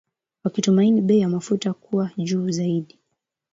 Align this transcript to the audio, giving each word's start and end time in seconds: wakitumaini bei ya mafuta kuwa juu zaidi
wakitumaini 0.43 1.01
bei 1.01 1.19
ya 1.19 1.29
mafuta 1.29 1.73
kuwa 1.73 2.11
juu 2.17 2.51
zaidi 2.51 2.99